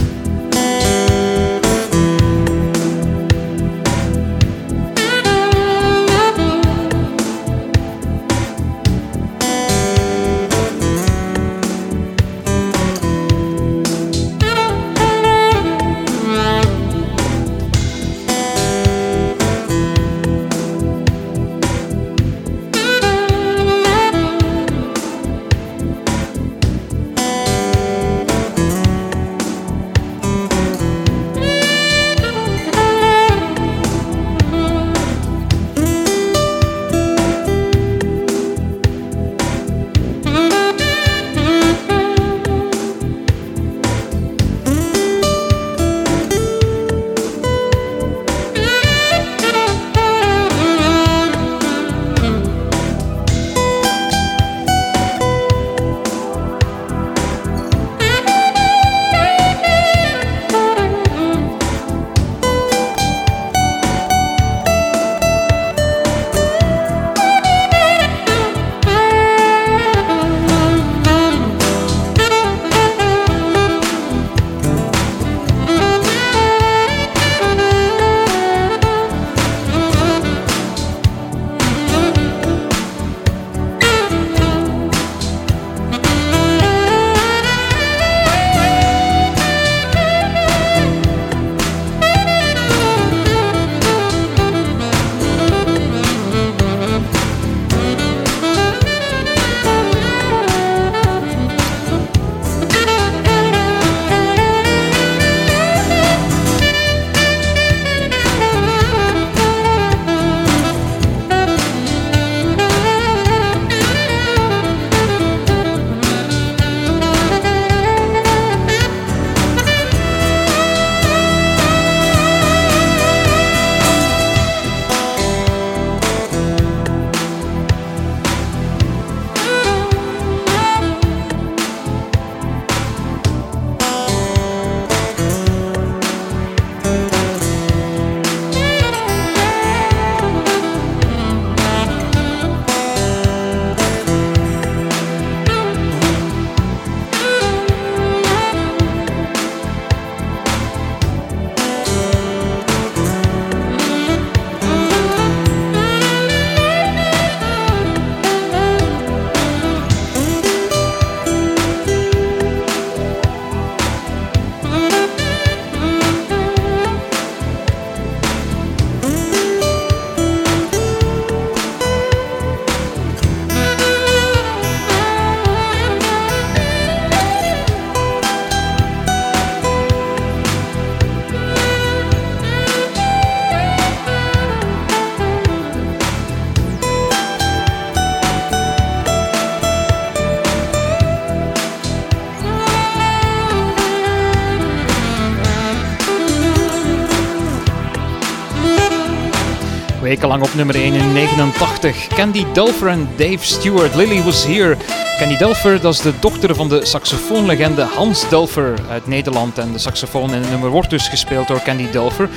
Wekenlang 200.08 200.42
op 200.42 200.54
nummer 200.54 200.74
1 200.74 200.94
in 200.94 201.12
89. 201.12 202.06
Candy 202.06 202.44
Dulfer 202.52 202.88
en 202.88 203.08
Dave 203.16 203.38
Stewart. 203.40 203.94
Lily 203.94 204.22
was 204.22 204.46
here. 204.46 204.76
Candy 205.18 205.36
Dulfer, 205.36 205.80
dat 205.80 205.94
is 205.94 206.00
de 206.00 206.12
dochter 206.20 206.54
van 206.54 206.68
de 206.68 206.84
saxofoonlegende 206.84 207.82
Hans 207.82 208.28
Dulfer 208.28 208.74
uit 208.90 209.06
Nederland. 209.06 209.58
En 209.58 209.72
de 209.72 209.78
saxofoon 209.78 210.34
in 210.34 210.40
het 210.40 210.50
nummer 210.50 210.70
wordt 210.70 210.90
dus 210.90 211.08
gespeeld 211.08 211.48
door 211.48 211.62
Candy 211.62 211.90
Dulfer. 211.90 212.28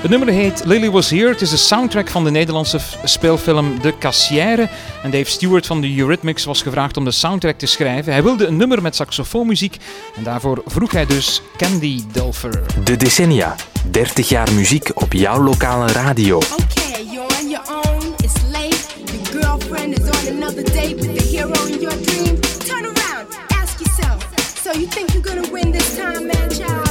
Het 0.00 0.10
nummer 0.10 0.28
heet 0.28 0.62
Lily 0.64 0.90
Was 0.90 1.10
Here. 1.10 1.28
Het 1.28 1.40
is 1.40 1.50
de 1.50 1.56
soundtrack 1.56 2.08
van 2.08 2.24
de 2.24 2.30
Nederlandse 2.30 2.78
speelfilm 3.04 3.80
De 3.80 3.98
Cassière. 3.98 4.68
En 5.02 5.10
Dave 5.10 5.30
Stewart 5.30 5.66
van 5.66 5.80
de 5.80 5.98
Eurythmics 5.98 6.44
was 6.44 6.62
gevraagd 6.62 6.96
om 6.96 7.04
de 7.04 7.10
soundtrack 7.10 7.58
te 7.58 7.66
schrijven. 7.66 8.12
Hij 8.12 8.22
wilde 8.22 8.46
een 8.46 8.56
nummer 8.56 8.82
met 8.82 8.96
saxofoonmuziek 8.96 9.76
en 10.16 10.22
daarvoor 10.22 10.62
vroeg 10.66 10.92
hij 10.92 11.06
dus 11.06 11.42
Candy 11.56 12.02
Dulfer. 12.12 12.62
De 12.84 12.96
decennia. 12.96 13.56
30 13.90 14.28
jaar 14.28 14.52
muziek 14.52 14.90
op 14.94 15.12
jouw 15.12 15.42
lokale 15.42 15.92
radio. 15.92 16.36
Okay, 16.36 17.04
you're 17.04 17.36
on 17.38 17.48
your 17.50 17.64
own, 17.68 18.14
it's 18.16 18.42
late. 18.52 18.86
Your 19.12 19.42
girlfriend 19.42 19.98
is 19.98 20.08
on 20.08 20.36
another 20.36 20.62
date 20.62 20.94
with 20.94 21.18
the 21.18 21.24
hero 21.24 21.66
in 21.66 21.80
your 21.80 22.02
dream. 22.02 22.40
Turn 22.66 22.84
around, 22.84 23.26
ask 23.48 23.78
yourself. 23.78 24.26
So 24.62 24.72
you 24.72 24.86
think 24.86 25.12
you're 25.12 25.34
gonna 25.34 25.52
win 25.52 25.72
this 25.72 25.96
time, 25.96 26.26
man, 26.26 26.50
child? 26.50 26.89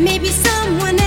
Maybe 0.00 0.28
someone 0.28 0.99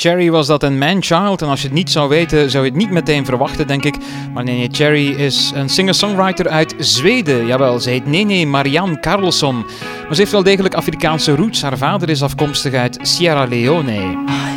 Cherry 0.00 0.30
was 0.30 0.46
dat 0.46 0.62
een 0.62 0.78
man-child. 0.78 1.42
En 1.42 1.48
als 1.48 1.60
je 1.60 1.66
het 1.66 1.76
niet 1.76 1.90
zou 1.90 2.08
weten, 2.08 2.50
zou 2.50 2.64
je 2.64 2.70
het 2.70 2.78
niet 2.78 2.90
meteen 2.90 3.24
verwachten, 3.24 3.66
denk 3.66 3.84
ik. 3.84 3.94
Maar 4.34 4.44
nee, 4.44 4.68
Cherry 4.72 5.08
is 5.08 5.52
een 5.54 5.68
singer-songwriter 5.68 6.48
uit 6.48 6.74
Zweden. 6.78 7.46
Jawel, 7.46 7.80
ze 7.80 7.90
heet 7.90 8.06
Nene 8.06 8.46
Marianne 8.46 9.00
Carlsson. 9.00 9.54
Maar 9.54 10.14
ze 10.14 10.20
heeft 10.20 10.32
wel 10.32 10.42
degelijk 10.42 10.74
Afrikaanse 10.74 11.34
roots. 11.34 11.62
Haar 11.62 11.78
vader 11.78 12.08
is 12.08 12.22
afkomstig 12.22 12.74
uit 12.74 12.98
Sierra 13.02 13.44
Leone. 13.44 14.49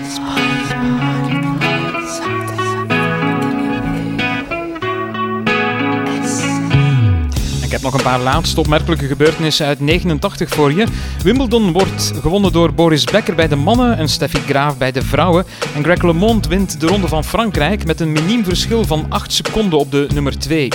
nog 7.83 7.93
een 7.93 8.01
paar 8.01 8.19
laatste 8.19 8.59
opmerkelijke 8.59 9.07
gebeurtenissen 9.07 9.65
uit 9.65 9.79
89 9.79 10.49
voor 10.49 10.73
je. 10.73 10.85
Wimbledon 11.23 11.71
wordt 11.71 12.13
gewonnen 12.21 12.51
door 12.51 12.73
Boris 12.73 13.03
Becker 13.03 13.35
bij 13.35 13.47
de 13.47 13.55
mannen 13.55 13.97
en 13.97 14.09
Steffi 14.09 14.39
Graaf 14.39 14.77
bij 14.77 14.91
de 14.91 15.01
vrouwen. 15.01 15.45
En 15.75 15.83
Greg 15.83 16.01
LeMond 16.01 16.47
wint 16.47 16.79
de 16.79 16.87
Ronde 16.87 17.07
van 17.07 17.23
Frankrijk 17.23 17.85
met 17.85 17.99
een 17.99 18.11
miniem 18.11 18.43
verschil 18.43 18.85
van 18.85 19.05
8 19.09 19.33
seconden 19.33 19.79
op 19.79 19.91
de 19.91 20.07
nummer 20.13 20.39
2. 20.39 20.69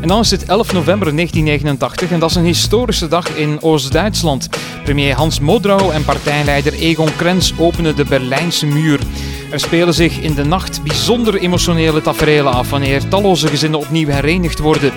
En 0.00 0.08
dan 0.08 0.20
is 0.20 0.30
het 0.30 0.44
11 0.44 0.72
november 0.72 1.14
1989 1.14 2.10
en 2.10 2.18
dat 2.18 2.30
is 2.30 2.36
een 2.36 2.44
historische 2.44 3.08
dag 3.08 3.36
in 3.36 3.62
Oost-Duitsland. 3.62 4.48
Premier 4.84 5.14
Hans 5.14 5.40
Modrow 5.40 5.90
en 5.90 6.04
partijleider 6.04 6.72
Egon 6.72 7.16
Krenz 7.16 7.52
openen 7.58 7.96
de 7.96 8.04
Berlijnse 8.04 8.66
muur. 8.66 9.00
Er 9.50 9.60
spelen 9.60 9.94
zich 9.94 10.20
in 10.20 10.34
de 10.34 10.44
nacht 10.44 10.82
bijzonder 10.82 11.36
emotionele 11.36 12.02
tafereelen 12.02 12.52
af 12.52 12.70
wanneer 12.70 13.08
talloze 13.08 13.48
gezinnen 13.48 13.80
opnieuw 13.80 14.08
herenigd 14.08 14.58
worden. 14.58 14.92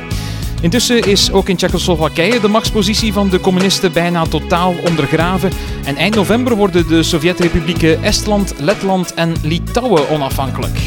Intussen 0.62 1.02
is 1.02 1.32
ook 1.32 1.50
in 1.50 1.56
Tsjechoslowakije 1.56 2.40
de 2.40 2.48
machtspositie 2.48 3.14
van 3.14 3.30
de 3.30 3.40
communisten 3.40 3.92
bijna 3.92 4.26
totaal 4.26 4.76
ondergraven. 4.90 5.52
En 5.84 5.96
eind 5.96 6.16
november 6.16 6.56
worden 6.56 6.88
de 6.88 7.04
Sovjet-republieken 7.04 8.04
Estland, 8.04 8.54
Letland 8.58 9.14
en 9.14 9.36
Litouwen 9.42 10.10
onafhankelijk. 10.10 10.80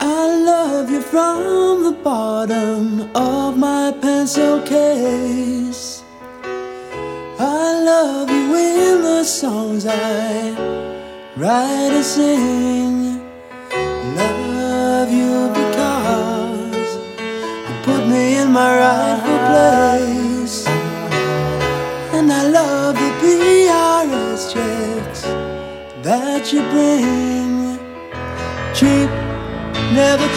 I 0.00 0.26
love 0.44 0.90
you 0.90 1.00
from 1.00 1.84
the 1.84 1.92
bottom 1.92 3.02
of 3.14 3.56
my 3.56 3.92
pencil 4.02 4.60
case. 4.62 6.02
I 7.38 7.80
love 7.90 8.28
you 8.28 8.56
in 8.56 9.02
the 9.02 9.22
songs 9.22 9.86
I 9.86 10.50
write 11.36 11.92
and 11.94 12.04
sing. 12.04 12.85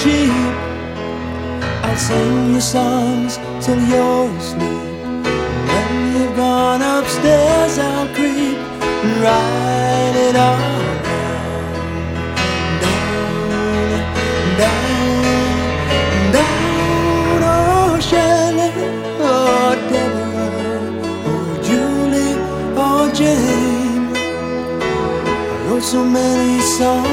cheap. 0.01 0.31
I'll 1.83 1.97
sing 1.97 2.53
you 2.53 2.61
songs 2.61 3.37
till 3.63 3.81
you're 3.91 4.29
asleep. 4.37 5.25
And 5.75 5.91
when 5.91 5.91
you've 6.15 6.35
gone 6.35 6.81
upstairs, 6.81 7.77
I'll 7.77 8.07
creep 8.15 8.57
and 9.03 9.13
write 9.23 10.15
it 10.27 10.35
all 10.47 10.79
down, 12.83 13.91
down, 14.61 16.31
down. 16.35 17.41
Oh 17.51 17.99
Shelley, 18.09 18.71
oh 19.19 19.75
Deborah, 19.89 20.81
oh 21.29 21.51
Julie, 21.67 22.35
oh 22.83 23.11
Jane. 23.19 24.07
I 24.15 25.67
wrote 25.67 25.83
so 25.83 26.01
many 26.05 26.61
songs 26.61 27.08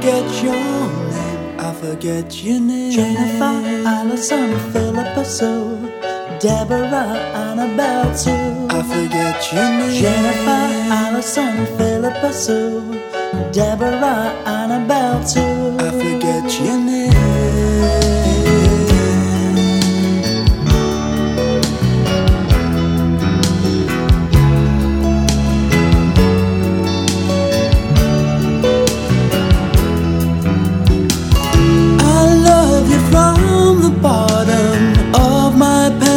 forget 0.00 0.42
your 0.42 0.54
name, 0.54 1.60
I 1.60 1.74
forget 1.74 2.42
your 2.42 2.60
name. 2.60 2.90
Jennifer, 2.90 3.86
Allison, 3.86 4.58
Philippa 4.72 5.24
Sue, 5.26 5.92
Deborah, 6.40 7.18
Annabelle 7.34 8.10
too. 8.16 8.66
I 8.70 8.82
forget 8.82 9.52
your 9.52 9.68
name. 9.68 10.00
Jennifer, 10.00 10.64
Allison, 11.00 11.66
Philippa 11.76 12.32
Sue, 12.32 12.98
Deborah, 13.52 14.32
Annabelle 14.46 15.22
too. 15.24 15.76
I 15.84 15.90
forget 15.90 16.60
your 16.60 16.78
name. 16.78 18.19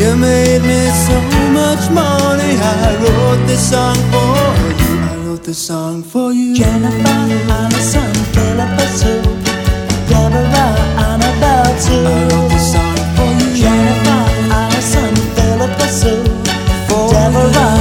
You 0.00 0.10
made 0.16 0.62
me 0.62 0.82
so 1.06 1.16
much 1.60 1.84
money. 1.90 2.52
I 2.60 2.96
wrote 3.02 3.42
this 3.46 3.70
song 3.70 3.96
for 4.12 4.46
you. 4.82 4.98
I 5.00 5.16
wrote 5.24 5.44
this 5.44 5.58
song 5.58 6.02
for 6.02 6.32
you. 6.32 6.54
Jennifer, 6.54 7.52
Allison, 7.58 8.05
Deborah, 10.08 10.72
Annabelle 10.96 11.76
too. 11.84 12.00
I 12.00 12.28
wrote 12.32 12.48
this 12.48 12.72
song 12.72 12.96
for 13.14 13.28
you. 13.28 13.48
Jennifer, 13.54 14.22
Allison, 14.50 15.14
Philippa, 15.36 15.86
Sue. 15.88 16.24
Deborah, 17.12 17.75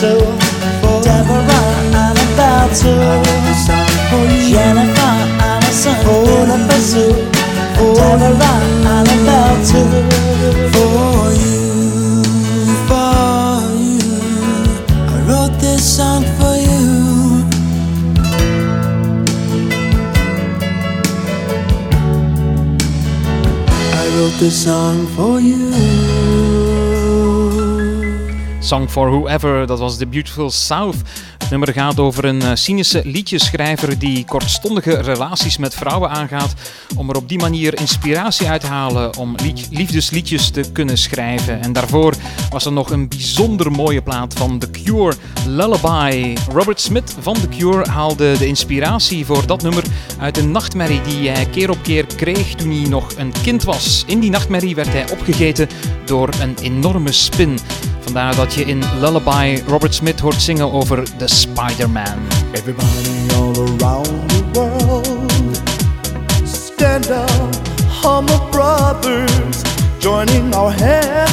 Philippa, 0.00 0.16
Sue. 0.16 0.18
For 0.80 0.96
Deborah, 1.02 1.66
Annabelle, 1.94 2.68
too. 2.74 2.88
I 2.88 3.16
wrote 3.16 3.42
this 3.44 3.60
song 3.66 3.90
for 4.08 4.22
you. 4.32 4.42
Jennifer, 4.50 5.14
Allison, 5.44 5.94
Philippa, 6.04 6.76
Sue. 6.80 7.12
For 7.76 7.94
Deborah, 7.94 8.60
Annabelle, 8.96 9.58
too. 9.68 9.88
For 10.72 11.32
you 11.42 11.60
for 12.88 13.62
you. 13.76 14.00
I 15.08 15.20
wrote 15.28 15.56
this 15.60 15.82
song 15.96 16.22
for 16.38 16.54
you. 16.56 16.84
I 23.92 24.04
wrote 24.16 24.36
this 24.40 24.64
song 24.64 25.06
for 25.08 25.40
you. 25.40 26.69
Song 28.70 28.88
for 28.88 29.10
Whoever, 29.10 29.66
dat 29.66 29.78
was 29.78 29.96
The 29.96 30.06
Beautiful 30.06 30.50
South. 30.50 30.96
Het 31.38 31.50
nummer 31.50 31.72
gaat 31.72 31.98
over 31.98 32.24
een 32.24 32.42
eh, 32.42 32.50
cynische 32.54 33.02
liedjeschrijver 33.04 33.98
die 33.98 34.24
kortstondige 34.24 35.00
relaties 35.00 35.56
met 35.56 35.74
vrouwen 35.74 36.10
aangaat 36.10 36.54
om 36.96 37.08
er 37.08 37.16
op 37.16 37.28
die 37.28 37.38
manier 37.38 37.78
inspiratie 37.78 38.48
uit 38.48 38.60
te 38.60 38.66
halen 38.66 39.16
om 39.16 39.34
lied- 39.42 39.68
liefdesliedjes 39.70 40.50
te 40.50 40.72
kunnen 40.72 40.98
schrijven. 40.98 41.60
En 41.60 41.72
daarvoor 41.72 42.14
was 42.50 42.64
er 42.64 42.72
nog 42.72 42.90
een 42.90 43.08
bijzonder 43.08 43.72
mooie 43.72 44.02
plaat 44.02 44.34
van 44.34 44.58
The 44.58 44.70
Cure, 44.70 45.16
Lullaby. 45.46 46.36
Robert 46.52 46.80
Smith 46.80 47.16
van 47.20 47.34
The 47.34 47.48
Cure 47.48 47.90
haalde 47.90 48.38
de 48.38 48.46
inspiratie 48.46 49.26
voor 49.26 49.46
dat 49.46 49.62
nummer 49.62 49.84
uit 50.18 50.38
een 50.38 50.50
nachtmerrie 50.50 51.00
die 51.02 51.28
hij 51.28 51.46
keer 51.46 51.70
op 51.70 51.82
keer 51.82 52.06
kreeg 52.16 52.54
toen 52.54 52.70
hij 52.70 52.88
nog 52.88 53.06
een 53.16 53.32
kind 53.42 53.62
was. 53.62 54.04
In 54.06 54.20
die 54.20 54.30
nachtmerrie 54.30 54.74
werd 54.74 54.92
hij 54.92 55.10
opgegeten 55.10 55.68
door 56.04 56.28
een 56.40 56.56
enorme 56.62 57.12
spin. 57.12 57.58
Vandaar 58.12 58.36
dat 58.36 58.54
je 58.54 58.64
in 58.64 58.82
Lullaby 59.00 59.62
Robert 59.66 59.94
Smith 59.94 60.20
hoort 60.20 60.42
zingen 60.42 60.72
over 60.72 61.02
de 61.16 61.28
Spider-Man. 61.28 62.18
Everybody 62.52 63.34
all 63.36 63.56
around 63.56 64.28
the 64.28 64.42
world, 64.52 65.62
stand 66.44 67.10
up, 67.10 67.54
humble 68.02 68.40
brothers, 68.50 69.62
joining 69.98 70.54
our 70.54 70.72
hands, 70.72 71.30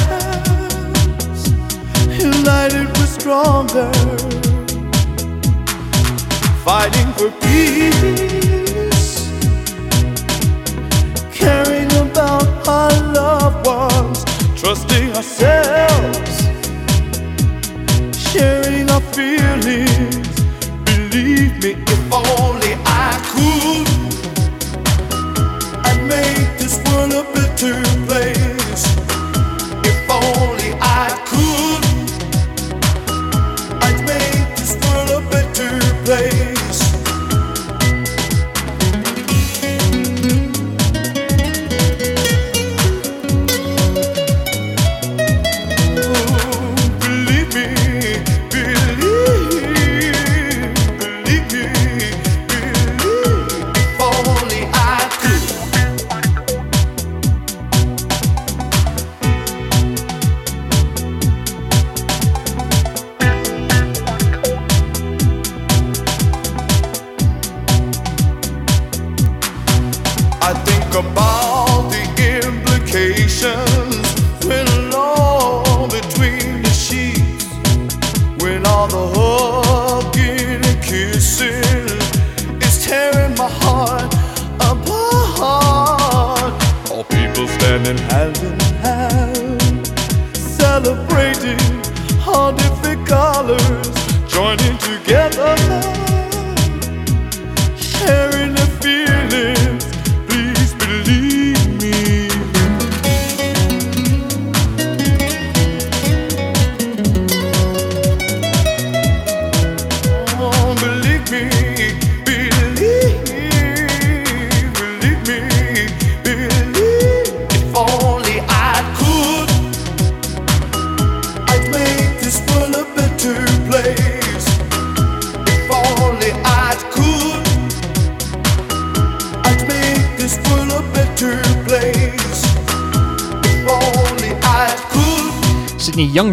united 2.18 2.96
we're 2.96 3.06
stronger, 3.18 3.90
fighting 6.64 7.12
for 7.16 7.30
peace, 7.40 9.28
caring 11.32 11.92
about 11.92 12.68
our 12.68 12.92
loved 13.12 13.66
ones, 13.66 14.22
trusting 14.54 15.14
ourselves, 15.16 16.37
sharing 18.32 18.90
our 18.90 19.00
feelings. 19.16 20.28
Believe 20.84 21.54
me, 21.62 21.70
if 21.94 22.12
only 22.12 22.74
I 22.84 23.10
could, 23.30 23.88
I'd 25.86 26.00
make 26.06 26.58
this 26.58 26.76
world 26.84 27.12
a 27.12 27.24
better 27.32 27.97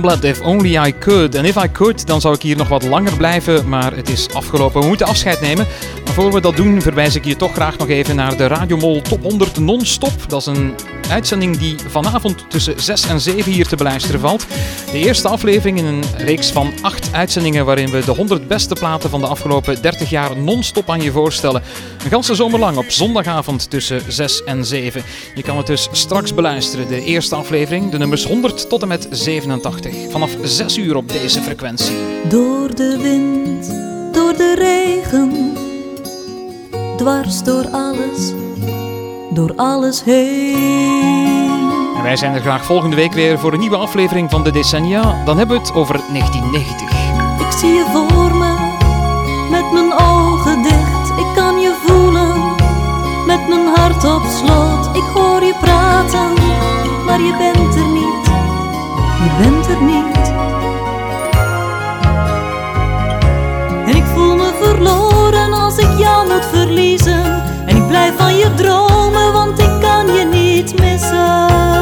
Youngblood, 0.06 0.36
If 0.36 0.42
Only 0.42 0.78
I 0.88 0.94
Could. 1.00 1.36
En 1.36 1.46
if 1.46 1.56
I 1.64 1.72
could, 1.72 2.08
dan 2.08 2.22
zou 2.22 2.36
ik 2.36 2.42
hier 2.42 2.58
nog 2.58 2.68
wat 2.68 2.84
langer 2.84 3.18
blijven, 3.18 3.70
maar 3.70 3.96
het 3.96 4.10
is 4.10 4.34
afgelopen. 4.34 4.82
We 4.82 4.88
moeten 4.88 5.08
afscheid 5.08 5.42
nemen. 5.42 5.68
Maar 6.06 6.14
voor 6.14 6.34
we 6.34 6.42
dat 6.42 6.56
doen, 6.56 6.82
verwijs 6.82 7.16
ik 7.16 7.26
je 7.26 7.36
toch 7.36 7.54
graag 7.54 7.78
nog 7.78 7.90
even 7.90 8.16
naar 8.16 8.38
de 8.38 8.48
Radio 8.48 8.78
Mol 8.78 9.02
Top 9.02 9.22
100 9.22 9.60
Non-Stop. 9.60 10.30
Dat 10.30 10.40
is 10.40 10.46
een 10.46 10.74
uitzending 11.10 11.58
die 11.58 11.76
vanavond 11.88 12.46
tussen 12.50 12.82
6 12.82 13.08
en 13.08 13.22
7 13.22 13.52
hier 13.52 13.68
te 13.68 13.76
beluisteren 13.76 14.20
valt. 14.20 14.46
De 14.92 14.98
eerste 14.98 15.28
aflevering 15.28 15.78
in 15.78 15.86
een 15.86 16.04
reeks 16.18 16.52
van 16.52 16.74
8 16.82 17.10
uitzendingen 17.14 17.66
waarin 17.66 17.92
we 17.92 18.06
de 18.06 18.12
100 18.12 18.48
beste 18.48 18.76
platen 18.76 19.10
van 19.10 19.20
de 19.20 19.28
afgelopen 19.28 19.82
30 19.82 20.10
jaar 20.10 20.38
non-stop 20.38 20.90
aan 20.90 21.02
je 21.02 21.12
voorstellen. 21.12 21.62
Een 22.06 22.12
ganse 22.12 22.36
zomer 22.36 22.60
lang 22.60 22.78
op 22.78 22.86
zondagavond 22.88 23.70
tussen 23.70 24.02
6 24.08 24.44
en 24.44 24.66
7. 24.66 25.04
Je 25.36 25.42
kan 25.42 25.58
het 25.58 25.68
dus 25.68 25.90
straks 25.92 26.34
beluisteren, 26.34 26.88
de 26.88 27.04
eerste 27.04 27.36
aflevering, 27.36 27.92
de 27.92 27.98
nummers 27.98 28.26
100 28.26 28.70
tot 28.70 28.82
en 28.82 28.88
met 28.88 29.08
87. 29.12 29.96
Vanaf 30.10 30.32
6 30.42 30.78
uur 30.78 30.96
op 30.96 31.10
deze 31.10 31.42
frequentie. 31.42 31.96
Door 32.30 32.76
de 32.76 32.98
wind, 33.02 33.66
door 34.14 34.38
de 34.38 34.56
regen, 34.56 35.54
dwars 36.98 37.44
door 37.44 37.68
alles, 37.72 38.32
door 39.30 39.54
alles 39.56 40.04
heen. 40.04 41.72
En 41.98 42.04
wij 42.04 42.16
zijn 42.16 42.34
er 42.34 42.42
graag 42.42 42.66
volgende 42.66 42.96
week 42.96 43.14
weer 43.14 43.40
voor 43.40 43.54
een 43.54 43.60
nieuwe 43.60 43.78
aflevering 43.78 44.32
van 44.32 44.44
de 44.44 44.52
Decennia. 44.52 45.24
Dan 45.24 45.38
hebben 45.38 45.56
we 45.56 45.62
het 45.62 45.74
over 45.74 46.00
1990. 46.12 46.90
Ik 47.40 47.52
zie 47.60 47.74
je 47.74 47.86
voor 47.92 48.36
me, 48.36 48.54
met 49.50 49.72
mijn 49.72 49.94
ogen 49.94 50.15
hart 53.96 54.16
op 54.16 54.30
slot. 54.30 54.96
Ik 54.96 55.04
hoor 55.14 55.44
je 55.44 55.54
praten, 55.62 56.34
maar 57.06 57.22
je 57.22 57.36
bent 57.38 57.76
er 57.76 57.88
niet. 57.88 58.26
Je 59.24 59.30
bent 59.42 59.68
er 59.68 59.84
niet. 59.84 60.34
En 63.86 63.96
ik 63.96 64.04
voel 64.14 64.36
me 64.36 64.52
verloren 64.62 65.54
als 65.54 65.78
ik 65.78 65.98
jou 65.98 66.28
moet 66.28 66.46
verliezen. 66.46 67.44
En 67.66 67.76
ik 67.76 67.88
blijf 67.88 68.18
van 68.18 68.36
je 68.36 68.54
dromen, 68.54 69.34
want 69.34 69.60
ik 69.60 69.80
kan 69.82 70.08
je 70.08 70.26
niet 70.26 70.80
missen. 70.80 71.75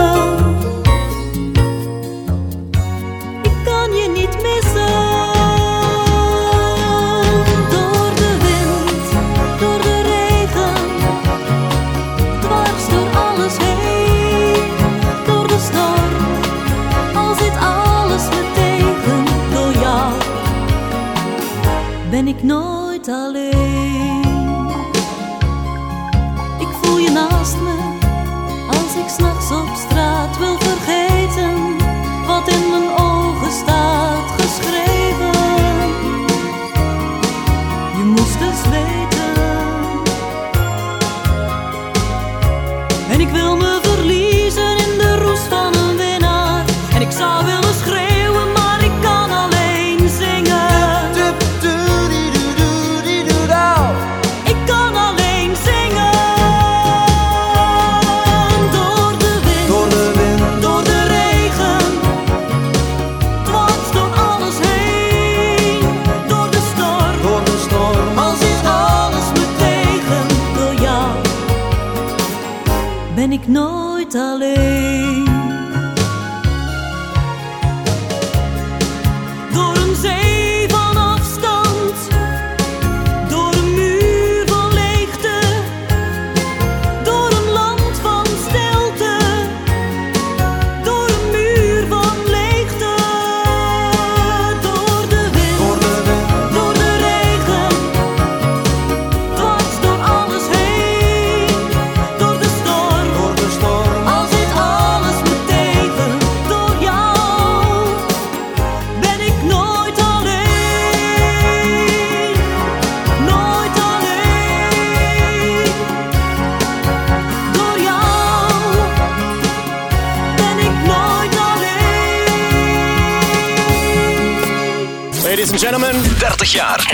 Jaar. 126.52 126.93